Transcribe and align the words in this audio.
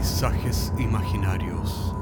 Paisajes 0.00 0.72
imaginarios. 0.78 1.94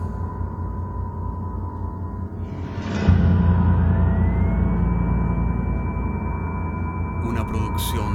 Una 7.24 7.45
producción 7.45 8.14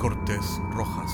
Cortés 0.00 0.60
Rojas. 0.72 1.12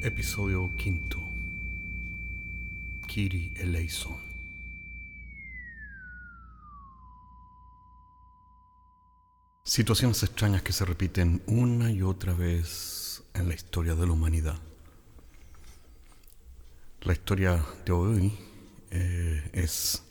Episodio 0.00 0.74
quinto. 0.76 1.18
Kiri 3.06 3.52
Eleison. 3.56 4.33
Situaciones 9.74 10.22
extrañas 10.22 10.62
que 10.62 10.72
se 10.72 10.84
repiten 10.84 11.42
una 11.48 11.90
y 11.90 12.00
otra 12.00 12.32
vez 12.32 13.24
en 13.34 13.48
la 13.48 13.56
historia 13.56 13.96
de 13.96 14.06
la 14.06 14.12
humanidad. 14.12 14.56
La 17.00 17.12
historia 17.12 17.60
de 17.84 17.90
hoy 17.90 18.38
eh, 18.92 19.50
es 19.52 20.04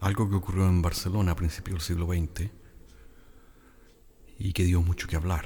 algo 0.00 0.30
que 0.30 0.36
ocurrió 0.36 0.66
en 0.66 0.80
Barcelona 0.80 1.32
a 1.32 1.36
principios 1.36 1.86
del 1.86 1.86
siglo 1.86 2.06
XX 2.06 2.50
y 4.38 4.54
que 4.54 4.64
dio 4.64 4.80
mucho 4.80 5.08
que 5.08 5.16
hablar. 5.16 5.44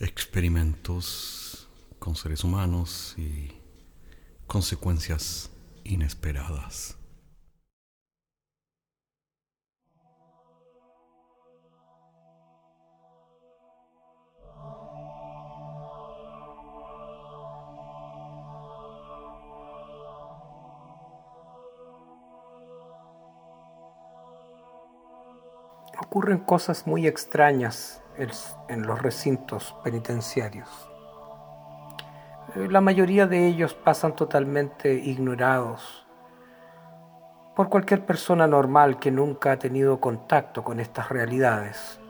Experimentos 0.00 1.68
con 2.00 2.16
seres 2.16 2.42
humanos 2.42 3.14
y 3.16 3.52
consecuencias 4.48 5.50
inesperadas. 5.84 6.96
Ocurren 26.16 26.38
cosas 26.38 26.86
muy 26.86 27.06
extrañas 27.06 28.02
en 28.68 28.86
los 28.86 29.02
recintos 29.02 29.76
penitenciarios. 29.84 30.66
Eh, 32.54 32.68
la 32.70 32.80
mayoría 32.80 33.26
de 33.26 33.46
ellos 33.46 33.74
pasan 33.74 34.16
totalmente 34.16 34.94
ignorados 34.94 36.06
por 37.54 37.68
cualquier 37.68 38.06
persona 38.06 38.46
normal 38.46 38.98
que 38.98 39.10
nunca 39.10 39.52
ha 39.52 39.58
tenido 39.58 40.00
contacto 40.00 40.64
con 40.64 40.80
estas 40.80 41.10
realidades. 41.10 42.00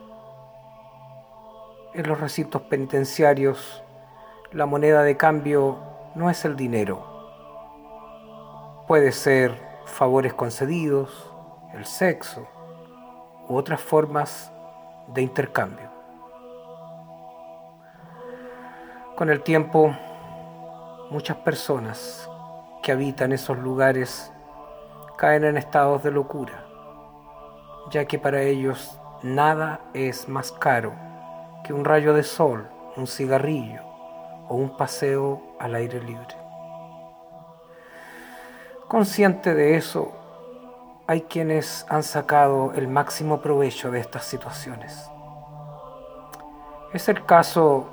En 1.93 2.07
los 2.07 2.17
recintos 2.17 2.61
penitenciarios, 2.61 3.83
la 4.53 4.65
moneda 4.65 5.03
de 5.03 5.17
cambio 5.17 5.79
no 6.15 6.29
es 6.29 6.45
el 6.45 6.55
dinero. 6.55 7.03
Puede 8.87 9.11
ser 9.11 9.61
favores 9.83 10.33
concedidos, 10.33 11.29
el 11.73 11.83
sexo, 11.83 12.47
u 13.47 13.55
otras 13.55 13.81
formas 13.81 14.51
de 15.07 15.21
intercambio. 15.21 15.89
Con 19.15 19.29
el 19.29 19.41
tiempo, 19.41 19.95
muchas 21.09 21.37
personas 21.37 22.29
que 22.83 22.91
habitan 22.91 23.31
esos 23.31 23.57
lugares 23.57 24.31
caen 25.17 25.43
en 25.43 25.57
estados 25.57 26.03
de 26.03 26.11
locura, 26.11 26.65
ya 27.89 28.05
que 28.05 28.19
para 28.19 28.41
ellos 28.41 28.99
nada 29.23 29.81
es 29.93 30.29
más 30.29 30.51
caro 30.51 30.93
que 31.63 31.73
un 31.73 31.85
rayo 31.85 32.13
de 32.13 32.23
sol, 32.23 32.69
un 32.95 33.07
cigarrillo 33.07 33.81
o 34.47 34.55
un 34.55 34.77
paseo 34.77 35.41
al 35.59 35.75
aire 35.75 36.01
libre. 36.01 36.35
Consciente 38.87 39.53
de 39.53 39.75
eso, 39.75 40.13
hay 41.07 41.21
quienes 41.21 41.85
han 41.87 42.03
sacado 42.03 42.73
el 42.75 42.89
máximo 42.89 43.39
provecho 43.39 43.89
de 43.89 44.01
estas 44.01 44.25
situaciones. 44.25 45.09
Es 46.93 47.07
el 47.07 47.25
caso 47.25 47.87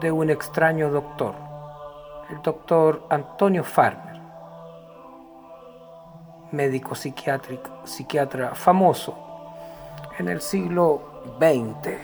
de 0.00 0.10
un 0.10 0.30
extraño 0.30 0.90
doctor, 0.90 1.34
el 2.30 2.42
doctor 2.42 3.06
Antonio 3.08 3.62
Farmer, 3.62 4.20
médico 6.50 6.96
psiquiatra 6.96 8.54
famoso 8.54 9.16
en 10.18 10.28
el 10.28 10.40
siglo 10.40 11.22
XX, 11.38 11.98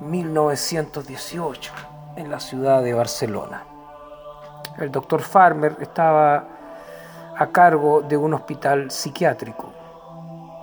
1918, 0.00 1.72
en 2.16 2.30
la 2.30 2.38
ciudad 2.38 2.80
de 2.82 2.94
Barcelona. 2.94 3.64
El 4.78 4.92
doctor 4.92 5.20
Farmer 5.20 5.76
estaba 5.80 6.53
a 7.36 7.48
cargo 7.48 8.02
de 8.02 8.16
un 8.16 8.34
hospital 8.34 8.90
psiquiátrico 8.90 9.72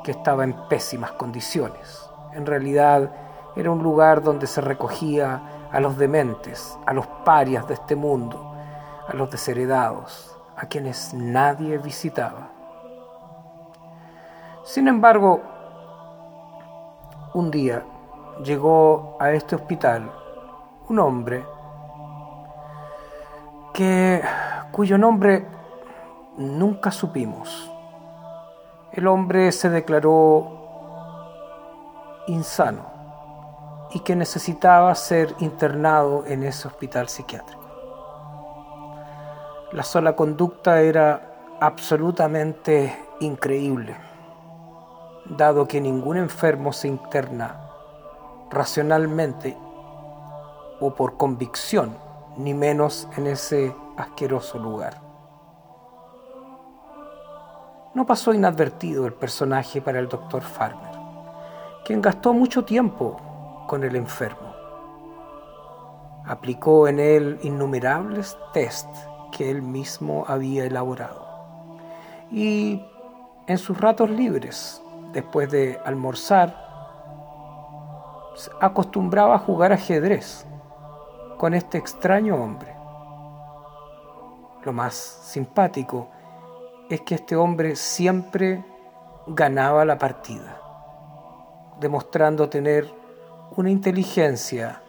que 0.04 0.12
estaba 0.12 0.44
en 0.44 0.54
pésimas 0.70 1.12
condiciones. 1.12 2.10
En 2.34 2.46
realidad 2.46 3.12
era 3.56 3.72
un 3.72 3.84
lugar 3.84 4.22
donde 4.22 4.48
se 4.48 4.62
recogía 4.62 5.42
a 5.72 5.80
los 5.80 5.98
dementes, 5.98 6.78
a 6.86 6.94
los 6.94 7.08
parias 7.08 7.68
de 7.68 7.74
este 7.74 7.96
mundo, 7.96 8.54
a 9.08 9.14
los 9.14 9.30
desheredados, 9.30 10.38
a 10.56 10.68
quienes 10.68 11.14
nadie 11.14 11.78
visitaba. 11.78 12.50
Sin 14.64 14.88
embargo, 14.88 15.42
un 17.34 17.52
día 17.52 17.84
llegó 18.44 19.18
a 19.20 19.32
este 19.32 19.56
hospital 19.56 20.12
un 20.88 21.00
hombre 21.00 21.46
que, 23.74 24.22
cuyo 24.72 24.98
nombre 24.98 25.46
nunca 26.38 26.92
supimos. 26.92 27.70
El 28.92 29.08
hombre 29.08 29.52
se 29.52 29.70
declaró 29.70 30.60
insano 32.28 32.86
y 33.92 34.00
que 34.02 34.16
necesitaba 34.16 34.94
ser 34.96 35.36
internado 35.40 36.26
en 36.26 36.44
ese 36.44 36.68
hospital 36.68 37.10
psiquiátrico. 37.10 37.62
La 39.72 39.84
sola 39.84 40.16
conducta 40.16 40.82
era 40.82 41.58
absolutamente 41.60 42.98
increíble, 43.20 43.96
dado 45.26 45.68
que 45.68 45.80
ningún 45.80 46.18
enfermo 46.18 46.74
se 46.74 46.88
interna 46.88 47.68
racionalmente 48.50 49.58
o 50.80 50.94
por 50.94 51.16
convicción, 51.16 51.96
ni 52.38 52.54
menos 52.54 53.08
en 53.16 53.28
ese 53.28 53.74
asqueroso 53.96 54.58
lugar. 54.58 55.11
No 57.94 58.06
pasó 58.06 58.34
inadvertido 58.34 59.06
el 59.06 59.14
personaje 59.14 59.82
para 59.82 60.00
el 60.00 60.08
doctor 60.08 60.44
Farmer, 60.44 60.94
quien 61.84 62.02
gastó 62.02 62.34
mucho 62.34 62.64
tiempo 62.64 63.18
con 63.68 63.84
el 63.84 63.98
enfermo. 63.98 64.54
Aplicó 66.26 66.88
en 66.88 67.02
él 67.02 67.38
innumerables 67.44 68.38
tests 68.54 69.10
que 69.34 69.52
él 69.52 69.62
mismo 69.62 70.24
había 70.26 70.64
elaborado. 70.64 71.28
Y 72.32 72.82
en 73.48 73.58
sus 73.58 73.78
ratos 73.78 74.10
libres, 74.10 74.82
después 75.12 75.52
de 75.52 75.78
almorzar, 75.84 76.56
acostumbraba 78.62 79.36
a 79.36 79.40
jugar 79.40 79.74
ajedrez 79.74 80.46
con 81.38 81.54
este 81.54 81.78
extraño 81.78 82.36
hombre. 82.36 82.74
Lo 84.64 84.72
más 84.72 84.94
simpático 84.94 86.08
es 86.92 87.02
que 87.02 87.16
este 87.16 87.38
hombre 87.38 87.78
siempre 87.78 88.66
ganaba 89.26 89.86
la 89.86 89.98
partida, 89.98 90.60
demostrando 91.80 92.50
tener 92.50 92.94
una 93.56 93.70
inteligencia 93.70 94.82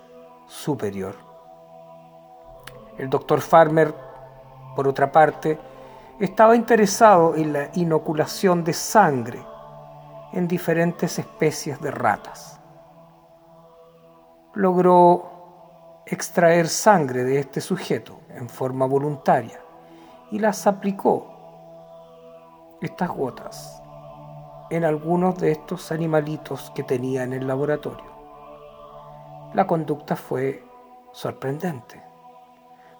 superior. 0.49 1.15
El 2.99 3.09
doctor 3.09 3.41
Farmer, 3.41 3.95
por 4.75 4.89
otra 4.89 5.13
parte, 5.13 5.57
estaba 6.19 6.57
interesado 6.57 7.37
en 7.37 7.53
la 7.53 7.71
inoculación 7.75 8.65
de 8.65 8.73
sangre 8.73 9.41
en 10.33 10.49
diferentes 10.49 11.21
especies 11.21 11.81
de 11.81 11.93
ratas. 11.93 12.59
Logró 14.55 16.03
extraer 16.05 16.69
sangre 16.69 17.23
de 17.23 17.39
este 17.39 17.61
sujeto 17.61 18.19
en 18.31 18.49
forma 18.49 18.87
voluntaria 18.87 19.61
y 20.33 20.41
las 20.41 20.67
aplicó 20.67 21.32
estas 22.83 23.09
gotas 23.09 23.83
en 24.71 24.85
algunos 24.85 25.39
de 25.39 25.53
estos 25.53 25.93
animalitos 25.93 26.73
que 26.75 26.83
tenía 26.83 27.25
en 27.25 27.33
el 27.33 27.47
laboratorio. 27.47 28.11
La 29.55 29.67
conducta 29.67 30.17
fue 30.17 30.65
sorprendente. 31.13 32.03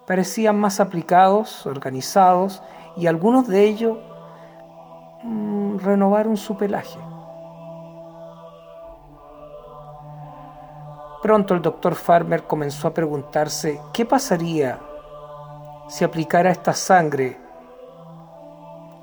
Parecían 0.05 0.59
más 0.59 0.79
aplicados, 0.79 1.65
organizados 1.65 2.61
y 2.95 3.07
algunos 3.07 3.47
de 3.47 3.63
ellos 3.63 3.97
mm, 5.23 5.79
renovaron 5.79 6.37
su 6.37 6.55
pelaje. 6.55 6.99
Pronto 11.23 11.55
el 11.55 11.61
doctor 11.61 11.95
Farmer 11.95 12.43
comenzó 12.43 12.89
a 12.89 12.93
preguntarse 12.93 13.81
qué 13.93 14.05
pasaría 14.05 14.79
si 15.87 16.03
aplicara 16.03 16.51
esta 16.51 16.73
sangre 16.73 17.42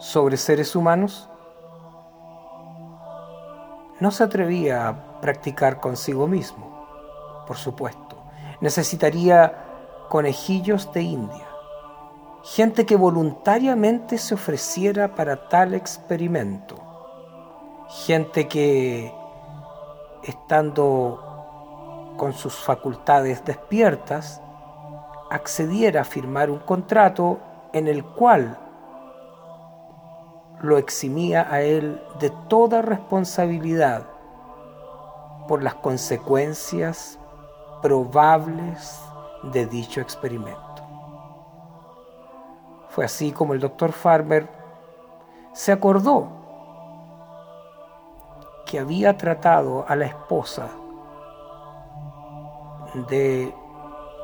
sobre 0.01 0.37
seres 0.39 0.75
humanos. 0.75 1.29
No 4.01 4.11
se 4.11 4.25
atrevía 4.25 4.89
a 4.89 5.21
practicar 5.21 5.79
consigo 5.79 6.27
mismo, 6.27 7.45
por 7.47 7.57
supuesto. 7.57 8.17
Necesitaría 8.61 9.55
conejillos 10.09 10.93
de 10.93 11.03
India, 11.03 11.47
gente 12.43 12.87
que 12.87 12.97
voluntariamente 12.97 14.19
se 14.19 14.35
ofreciera 14.35 15.15
para 15.15 15.49
tal 15.49 15.75
experimento, 15.75 16.77
gente 18.07 18.49
que, 18.49 19.15
estando 20.25 22.15
con 22.17 22.33
sus 22.33 22.55
facultades 22.55 23.45
despiertas, 23.45 24.41
accediera 25.31 26.01
a 26.01 26.05
firmar 26.05 26.51
un 26.51 26.59
contrato 26.61 27.39
en 27.73 27.87
el 27.87 28.05
cual 28.05 28.59
lo 30.63 30.79
eximía 30.79 31.47
a 31.51 31.63
él 31.63 32.03
de 32.19 32.31
toda 32.49 32.83
responsabilidad 32.83 34.07
por 35.49 35.63
las 35.63 35.75
consecuencias 35.75 37.19
probables 37.83 39.01
de 39.43 39.67
dicho 39.67 40.01
experimento. 40.01 40.61
Fue 42.91 43.05
así 43.05 43.33
como 43.33 43.55
el 43.55 43.61
doctor 43.61 43.93
Farmer 43.93 44.49
se 45.53 45.73
acordó 45.73 46.29
que 48.67 48.79
había 48.79 49.17
tratado 49.17 49.85
a 49.89 49.97
la 49.97 50.07
esposa 50.07 50.69
de 53.09 53.55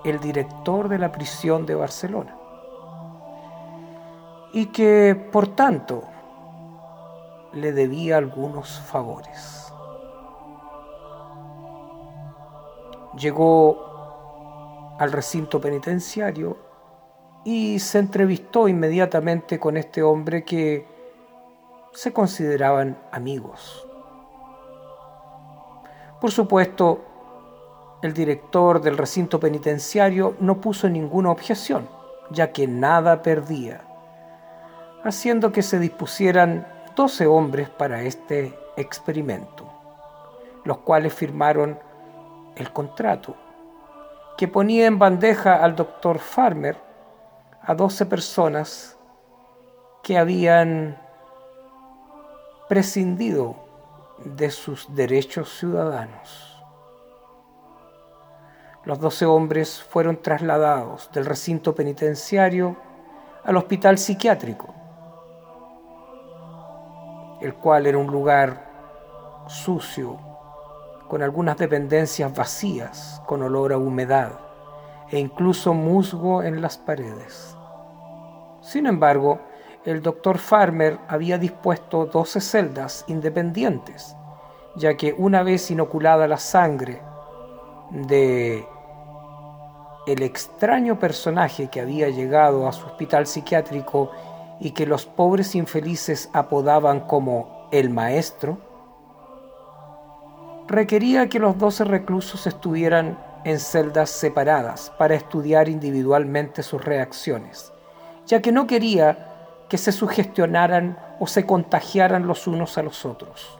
el 0.05 0.21
director 0.21 0.89
de 0.89 0.99
la 0.99 1.11
prisión 1.11 1.67
de 1.67 1.75
Barcelona 1.75 2.37
y 4.53 4.67
que 4.67 5.29
por 5.33 5.49
tanto 5.49 6.05
le 7.57 7.73
debía 7.73 8.17
algunos 8.17 8.81
favores. 8.81 9.73
Llegó 13.19 14.97
al 14.99 15.13
recinto 15.13 15.61
penitenciario 15.61 16.57
y 17.45 17.79
se 17.79 17.99
entrevistó 17.99 18.69
inmediatamente 18.69 19.59
con 19.59 19.77
este 19.77 20.03
hombre 20.03 20.45
que 20.45 20.87
se 21.93 22.13
consideraban 22.13 22.99
amigos. 23.11 23.87
Por 26.21 26.31
supuesto, 26.31 27.01
el 28.03 28.13
director 28.13 28.81
del 28.81 28.99
recinto 28.99 29.41
penitenciario 29.41 30.37
no 30.41 30.61
puso 30.61 30.89
ninguna 30.89 31.31
objeción, 31.31 31.89
ya 32.31 32.53
que 32.53 32.67
nada 32.67 33.23
perdía, 33.23 33.83
haciendo 35.05 35.53
que 35.53 35.63
se 35.63 35.79
dispusieran 35.79 36.67
12 36.97 37.27
hombres 37.27 37.69
para 37.69 38.03
este 38.03 38.59
experimento, 38.79 39.71
los 40.65 40.79
cuales 40.79 41.13
firmaron 41.13 41.79
el 42.57 42.73
contrato, 42.73 43.37
que 44.39 44.49
ponía 44.49 44.87
en 44.87 44.99
bandeja 44.99 45.63
al 45.63 45.77
doctor 45.77 46.19
Farmer 46.19 46.77
a 47.61 47.75
12 47.75 48.07
personas 48.07 48.97
que 50.03 50.17
habían 50.17 50.99
prescindido 52.67 53.57
de 54.25 54.51
sus 54.51 54.95
derechos 54.95 55.51
ciudadanos. 55.59 56.65
Los 58.85 59.01
doce 59.01 59.27
hombres 59.27 59.83
fueron 59.83 60.23
trasladados 60.23 61.11
del 61.13 61.27
recinto 61.27 61.75
penitenciario 61.75 62.77
al 63.45 63.59
hospital 63.59 63.99
psiquiátrico, 63.99 64.73
el 67.41 67.55
cual 67.55 67.87
era 67.87 67.99
un 67.99 68.07
lugar 68.07 68.67
sucio, 69.49 70.19
con 71.09 71.23
algunas 71.23 71.57
dependencias 71.57 72.35
vacías, 72.35 73.23
con 73.27 73.43
olor 73.43 73.73
a 73.73 73.79
humedad 73.79 74.33
e 75.11 75.19
incluso 75.19 75.73
musgo 75.73 76.43
en 76.43 76.61
las 76.61 76.79
paredes. 76.79 77.57
Sin 78.61 78.87
embargo, 78.87 79.41
el 79.85 80.03
doctor 80.03 80.39
Farmer 80.39 80.99
había 81.07 81.39
dispuesto 81.39 82.07
doce 82.07 82.41
celdas 82.41 83.05
independientes, 83.07 84.17
ya 84.75 84.97
que 84.97 85.15
una 85.17 85.45
vez 85.45 85.71
inoculada 85.71 86.27
la 86.27 86.39
sangre 86.39 87.01
de 87.91 88.67
el 90.09 90.23
extraño 90.23 90.99
personaje 90.99 91.69
que 91.69 91.81
había 91.81 92.09
llegado 92.09 92.67
a 92.67 92.73
su 92.73 92.87
hospital 92.87 93.27
psiquiátrico 93.27 94.11
y 94.61 94.73
que 94.73 94.87
los 94.87 95.07
pobres 95.07 95.55
infelices 95.55 96.31
apodaban 96.33 97.01
como 97.01 97.69
el 97.73 97.91
maestro, 97.91 98.59
requería 100.67 101.29
que 101.29 101.39
los 101.39 101.59
doce 101.59 101.85
reclusos 101.85 102.47
estuvieran 102.47 103.19
en 103.45 103.61
celdas 103.61 104.11
separadas 104.11 104.93
para 104.99 105.15
estudiar 105.15 105.69
individualmente 105.69 106.63
sus 106.63 106.85
reacciones, 106.85 107.73
ya 108.27 108.43
que 108.43 108.51
no 108.51 108.67
quería 108.67 109.33
que 109.69 109.79
se 109.79 109.93
sugestionaran 109.93 110.99
o 111.21 111.27
se 111.27 111.47
contagiaran 111.47 112.27
los 112.27 112.47
unos 112.47 112.79
a 112.79 112.83
los 112.83 113.05
otros. 113.05 113.59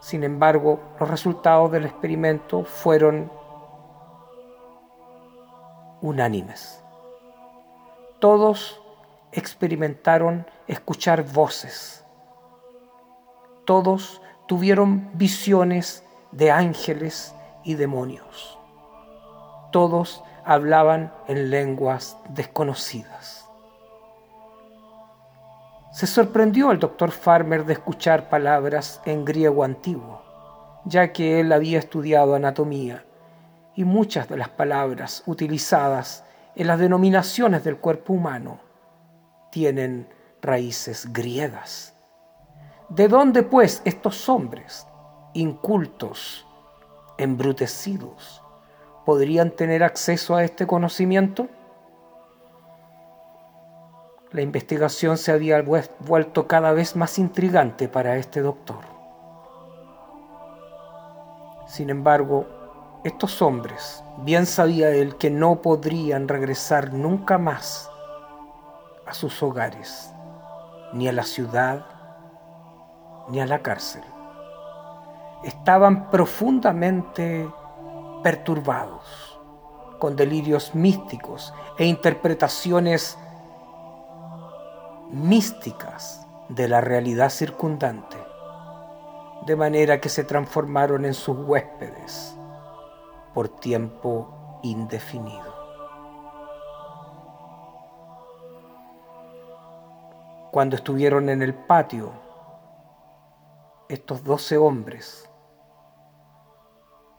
Sin 0.00 0.24
embargo, 0.24 0.80
los 0.98 1.08
resultados 1.08 1.70
del 1.70 1.84
experimento 1.84 2.64
fueron 2.64 3.30
unánimes. 6.00 6.81
Todos 8.22 8.80
experimentaron 9.32 10.46
escuchar 10.68 11.24
voces. 11.24 12.04
Todos 13.64 14.22
tuvieron 14.46 15.10
visiones 15.14 16.04
de 16.30 16.52
ángeles 16.52 17.34
y 17.64 17.74
demonios. 17.74 18.60
Todos 19.72 20.22
hablaban 20.44 21.12
en 21.26 21.50
lenguas 21.50 22.16
desconocidas. 22.28 23.44
Se 25.90 26.06
sorprendió 26.06 26.70
el 26.70 26.78
doctor 26.78 27.10
Farmer 27.10 27.64
de 27.64 27.72
escuchar 27.72 28.28
palabras 28.28 29.00
en 29.04 29.24
griego 29.24 29.64
antiguo, 29.64 30.22
ya 30.84 31.12
que 31.12 31.40
él 31.40 31.50
había 31.50 31.80
estudiado 31.80 32.36
anatomía 32.36 33.04
y 33.74 33.82
muchas 33.82 34.28
de 34.28 34.36
las 34.36 34.48
palabras 34.48 35.24
utilizadas 35.26 36.24
en 36.54 36.66
las 36.66 36.78
denominaciones 36.78 37.64
del 37.64 37.78
cuerpo 37.78 38.12
humano 38.12 38.60
tienen 39.50 40.08
raíces 40.40 41.12
griegas. 41.12 41.94
¿De 42.88 43.08
dónde 43.08 43.42
pues 43.42 43.80
estos 43.84 44.28
hombres, 44.28 44.86
incultos, 45.32 46.46
embrutecidos, 47.16 48.42
podrían 49.06 49.50
tener 49.50 49.82
acceso 49.82 50.36
a 50.36 50.44
este 50.44 50.66
conocimiento? 50.66 51.48
La 54.30 54.42
investigación 54.42 55.18
se 55.18 55.32
había 55.32 55.62
vuelto 56.00 56.46
cada 56.46 56.72
vez 56.72 56.96
más 56.96 57.18
intrigante 57.18 57.88
para 57.88 58.16
este 58.16 58.40
doctor. 58.40 58.80
Sin 61.66 61.88
embargo, 61.88 62.46
estos 63.04 63.42
hombres, 63.42 64.04
bien 64.18 64.46
sabía 64.46 64.90
él 64.90 65.16
que 65.16 65.28
no 65.28 65.60
podrían 65.60 66.28
regresar 66.28 66.92
nunca 66.92 67.36
más 67.36 67.90
a 69.06 69.12
sus 69.12 69.42
hogares, 69.42 70.12
ni 70.92 71.08
a 71.08 71.12
la 71.12 71.24
ciudad, 71.24 71.84
ni 73.28 73.40
a 73.40 73.46
la 73.46 73.58
cárcel. 73.58 74.04
Estaban 75.42 76.10
profundamente 76.10 77.50
perturbados, 78.22 79.40
con 79.98 80.14
delirios 80.14 80.74
místicos 80.74 81.52
e 81.78 81.86
interpretaciones 81.86 83.18
místicas 85.10 86.24
de 86.48 86.68
la 86.68 86.80
realidad 86.80 87.30
circundante, 87.30 88.16
de 89.46 89.56
manera 89.56 90.00
que 90.00 90.08
se 90.08 90.22
transformaron 90.22 91.04
en 91.04 91.14
sus 91.14 91.36
huéspedes 91.36 92.36
por 93.34 93.48
tiempo 93.48 94.60
indefinido. 94.62 95.52
Cuando 100.50 100.76
estuvieron 100.76 101.28
en 101.28 101.42
el 101.42 101.54
patio, 101.54 102.12
estos 103.88 104.22
doce 104.24 104.56
hombres 104.58 105.28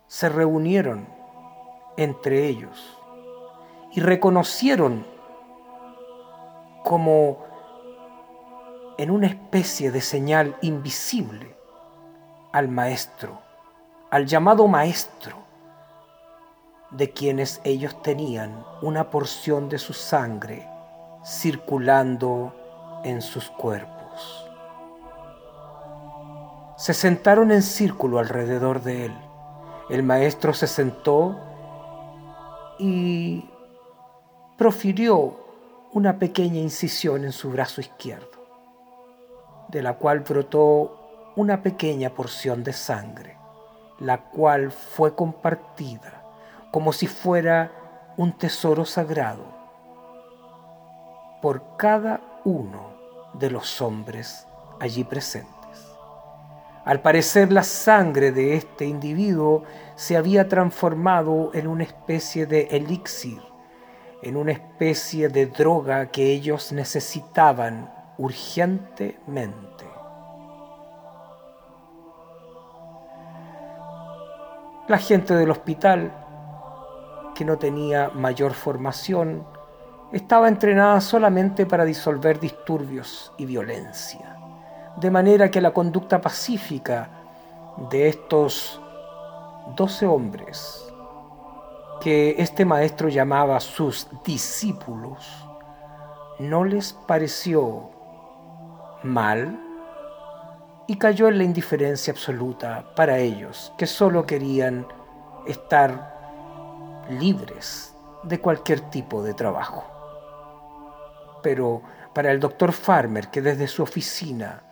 se 0.07 0.29
reunieron 0.29 1.07
entre 1.97 2.47
ellos 2.47 2.99
y 3.91 4.01
reconocieron 4.01 5.05
como 6.83 7.39
en 8.97 9.09
una 9.09 9.27
especie 9.27 9.91
de 9.91 10.01
señal 10.01 10.55
invisible 10.61 11.55
al 12.51 12.67
maestro 12.67 13.43
al 14.13 14.27
llamado 14.27 14.67
maestro, 14.67 15.42
de 16.93 17.09
quienes 17.09 17.59
ellos 17.63 18.01
tenían 18.01 18.63
una 18.81 19.09
porción 19.09 19.67
de 19.67 19.79
su 19.79 19.93
sangre 19.93 20.67
circulando 21.25 22.53
en 23.03 23.21
sus 23.21 23.49
cuerpos. 23.49 24.45
Se 26.77 26.93
sentaron 26.93 27.51
en 27.51 27.63
círculo 27.63 28.19
alrededor 28.19 28.81
de 28.83 29.05
él. 29.05 29.15
El 29.89 30.03
maestro 30.03 30.53
se 30.53 30.67
sentó 30.67 31.39
y 32.77 33.49
profirió 34.57 35.39
una 35.93 36.19
pequeña 36.19 36.59
incisión 36.59 37.23
en 37.23 37.31
su 37.31 37.51
brazo 37.51 37.81
izquierdo, 37.81 38.45
de 39.69 39.81
la 39.81 39.93
cual 39.95 40.21
brotó 40.21 40.99
una 41.35 41.63
pequeña 41.63 42.11
porción 42.11 42.63
de 42.63 42.73
sangre, 42.73 43.37
la 43.99 44.29
cual 44.29 44.71
fue 44.71 45.15
compartida 45.15 46.22
como 46.73 46.91
si 46.91 47.05
fuera 47.05 47.71
un 48.17 48.31
tesoro 48.31 48.83
sagrado 48.83 49.45
por 51.39 51.77
cada 51.77 52.19
uno 52.45 52.95
de 53.35 53.51
los 53.51 53.79
hombres 53.79 54.47
allí 54.79 55.03
presentes. 55.03 55.53
Al 56.83 56.99
parecer 57.01 57.51
la 57.51 57.61
sangre 57.61 58.31
de 58.31 58.55
este 58.55 58.85
individuo 58.85 59.65
se 59.95 60.17
había 60.17 60.49
transformado 60.49 61.51
en 61.53 61.67
una 61.67 61.83
especie 61.83 62.47
de 62.47 62.63
elixir, 62.71 63.43
en 64.23 64.35
una 64.35 64.53
especie 64.53 65.29
de 65.29 65.45
droga 65.45 66.07
que 66.07 66.31
ellos 66.31 66.71
necesitaban 66.71 67.93
urgentemente. 68.17 69.85
La 74.87 74.97
gente 74.97 75.35
del 75.35 75.51
hospital 75.51 76.22
no 77.43 77.57
tenía 77.57 78.09
mayor 78.09 78.53
formación, 78.53 79.45
estaba 80.11 80.47
entrenada 80.47 81.01
solamente 81.01 81.65
para 81.65 81.85
disolver 81.85 82.39
disturbios 82.39 83.33
y 83.37 83.45
violencia, 83.45 84.37
de 84.97 85.09
manera 85.09 85.49
que 85.49 85.61
la 85.61 85.71
conducta 85.71 86.21
pacífica 86.21 87.09
de 87.89 88.09
estos 88.09 88.79
doce 89.75 90.05
hombres, 90.05 90.85
que 91.99 92.35
este 92.37 92.65
maestro 92.65 93.09
llamaba 93.09 93.59
sus 93.59 94.07
discípulos, 94.23 95.47
no 96.37 96.63
les 96.63 96.93
pareció 96.93 97.89
mal 99.03 99.59
y 100.85 100.97
cayó 100.97 101.27
en 101.27 101.37
la 101.37 101.43
indiferencia 101.43 102.11
absoluta 102.11 102.93
para 102.95 103.17
ellos, 103.17 103.73
que 103.77 103.87
solo 103.87 104.25
querían 104.25 104.85
estar 105.47 106.12
libres 107.09 107.95
de 108.23 108.39
cualquier 108.39 108.79
tipo 108.89 109.23
de 109.23 109.33
trabajo. 109.33 109.83
Pero 111.41 111.81
para 112.13 112.31
el 112.31 112.39
doctor 112.39 112.71
Farmer, 112.71 113.29
que 113.29 113.41
desde 113.41 113.67
su 113.67 113.83
oficina 113.83 114.63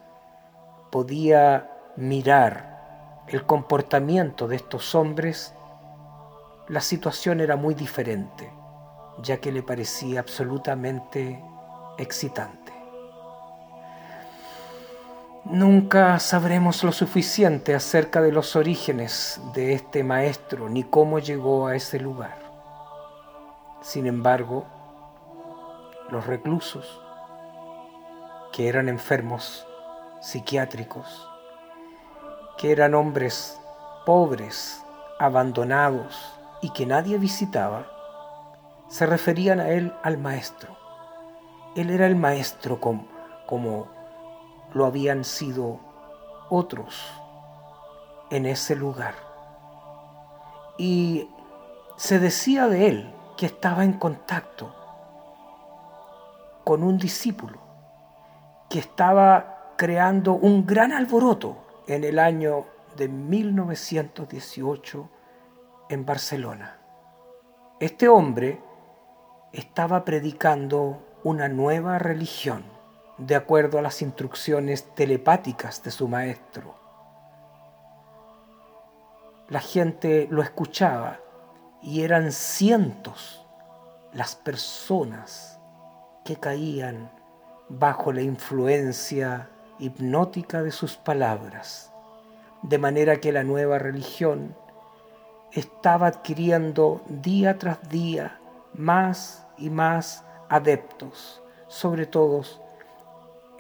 podía 0.91 1.69
mirar 1.97 3.23
el 3.27 3.45
comportamiento 3.45 4.47
de 4.47 4.57
estos 4.57 4.95
hombres, 4.95 5.53
la 6.67 6.81
situación 6.81 7.41
era 7.41 7.55
muy 7.55 7.73
diferente, 7.73 8.51
ya 9.21 9.37
que 9.37 9.51
le 9.51 9.63
parecía 9.63 10.19
absolutamente 10.19 11.43
excitante. 11.97 12.60
Nunca 15.51 16.17
sabremos 16.19 16.81
lo 16.81 16.93
suficiente 16.93 17.75
acerca 17.75 18.21
de 18.21 18.31
los 18.31 18.55
orígenes 18.55 19.41
de 19.53 19.73
este 19.73 20.01
maestro 20.01 20.69
ni 20.69 20.85
cómo 20.85 21.19
llegó 21.19 21.67
a 21.67 21.75
ese 21.75 21.99
lugar. 21.99 22.37
Sin 23.81 24.07
embargo, 24.07 24.65
los 26.09 26.25
reclusos, 26.25 27.01
que 28.53 28.69
eran 28.69 28.87
enfermos 28.87 29.67
psiquiátricos, 30.21 31.29
que 32.57 32.71
eran 32.71 32.95
hombres 32.95 33.59
pobres, 34.05 34.81
abandonados 35.19 36.33
y 36.61 36.69
que 36.69 36.85
nadie 36.85 37.17
visitaba, 37.17 37.87
se 38.87 39.05
referían 39.05 39.59
a 39.59 39.67
él 39.67 39.91
al 40.01 40.17
maestro. 40.17 40.77
Él 41.75 41.89
era 41.89 42.05
el 42.05 42.15
maestro 42.15 42.79
como, 42.79 43.05
como 43.47 44.00
lo 44.73 44.85
habían 44.85 45.23
sido 45.23 45.79
otros 46.49 47.01
en 48.29 48.45
ese 48.45 48.75
lugar. 48.75 49.15
Y 50.77 51.29
se 51.97 52.19
decía 52.19 52.67
de 52.67 52.87
él 52.87 53.13
que 53.37 53.45
estaba 53.45 53.83
en 53.83 53.93
contacto 53.93 54.75
con 56.63 56.83
un 56.83 56.97
discípulo 56.97 57.59
que 58.69 58.79
estaba 58.79 59.73
creando 59.77 60.33
un 60.33 60.65
gran 60.65 60.93
alboroto 60.93 61.57
en 61.87 62.03
el 62.03 62.19
año 62.19 62.65
de 62.95 63.09
1918 63.09 65.09
en 65.89 66.05
Barcelona. 66.05 66.77
Este 67.79 68.07
hombre 68.07 68.61
estaba 69.51 70.05
predicando 70.05 71.01
una 71.23 71.49
nueva 71.49 71.99
religión 71.99 72.63
de 73.17 73.35
acuerdo 73.35 73.77
a 73.77 73.81
las 73.81 74.01
instrucciones 74.01 74.93
telepáticas 74.95 75.83
de 75.83 75.91
su 75.91 76.07
maestro. 76.07 76.75
La 79.47 79.59
gente 79.59 80.27
lo 80.31 80.41
escuchaba 80.41 81.19
y 81.81 82.03
eran 82.03 82.31
cientos 82.31 83.45
las 84.13 84.35
personas 84.35 85.59
que 86.23 86.35
caían 86.35 87.11
bajo 87.69 88.11
la 88.11 88.21
influencia 88.21 89.49
hipnótica 89.79 90.61
de 90.61 90.71
sus 90.71 90.97
palabras, 90.97 91.91
de 92.61 92.77
manera 92.77 93.17
que 93.17 93.31
la 93.31 93.43
nueva 93.43 93.79
religión 93.79 94.55
estaba 95.51 96.07
adquiriendo 96.07 97.01
día 97.07 97.57
tras 97.57 97.89
día 97.89 98.39
más 98.73 99.47
y 99.57 99.69
más 99.69 100.23
adeptos, 100.49 101.41
sobre 101.67 102.05
todo 102.05 102.43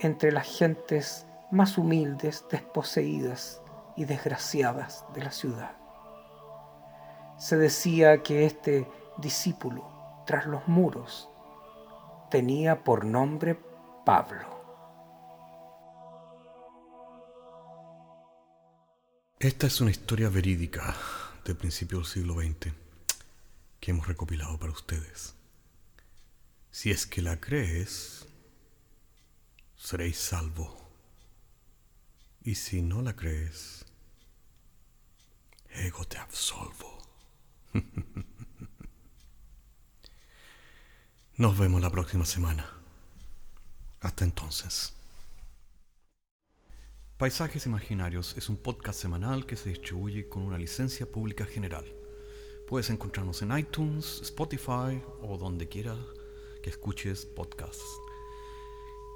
entre 0.01 0.31
las 0.31 0.47
gentes 0.47 1.25
más 1.51 1.77
humildes, 1.77 2.45
desposeídas 2.49 3.61
y 3.95 4.05
desgraciadas 4.05 5.05
de 5.13 5.23
la 5.23 5.31
ciudad. 5.31 5.77
Se 7.37 7.57
decía 7.57 8.23
que 8.23 8.45
este 8.45 8.87
discípulo, 9.17 10.23
tras 10.25 10.45
los 10.47 10.67
muros, 10.67 11.29
tenía 12.29 12.83
por 12.83 13.05
nombre 13.05 13.59
Pablo. 14.05 14.61
Esta 19.39 19.67
es 19.67 19.81
una 19.81 19.91
historia 19.91 20.29
verídica 20.29 20.95
del 21.45 21.55
principio 21.57 21.97
del 21.97 22.07
siglo 22.07 22.35
XX 22.35 22.73
que 23.79 23.91
hemos 23.91 24.07
recopilado 24.07 24.57
para 24.57 24.71
ustedes. 24.71 25.33
Si 26.69 26.91
es 26.91 27.05
que 27.05 27.21
la 27.21 27.39
crees, 27.39 28.27
seréis 29.81 30.17
salvo. 30.17 30.77
Y 32.43 32.55
si 32.55 32.81
no 32.81 33.01
la 33.01 33.15
crees, 33.15 33.85
ego 35.69 36.05
te 36.05 36.17
absolvo. 36.17 37.01
Nos 41.37 41.57
vemos 41.57 41.81
la 41.81 41.89
próxima 41.89 42.25
semana. 42.25 42.69
Hasta 44.01 44.23
entonces. 44.23 44.93
Paisajes 47.17 47.65
Imaginarios 47.65 48.35
es 48.37 48.49
un 48.49 48.57
podcast 48.57 48.99
semanal 48.99 49.45
que 49.45 49.55
se 49.55 49.69
distribuye 49.69 50.27
con 50.27 50.43
una 50.43 50.57
licencia 50.57 51.05
pública 51.11 51.45
general. 51.45 51.85
Puedes 52.67 52.89
encontrarnos 52.89 53.41
en 53.41 53.57
iTunes, 53.57 54.21
Spotify 54.23 55.01
o 55.21 55.37
donde 55.37 55.67
quiera 55.67 55.95
que 56.63 56.69
escuches 56.69 57.25
podcasts. 57.25 57.83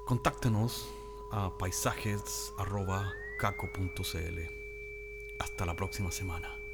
Contáctenos 0.06 0.88
a 1.32 1.58
paisajes.caco.cl. 1.58 4.40
Hasta 5.40 5.66
la 5.66 5.74
próxima 5.74 6.12
semana. 6.12 6.65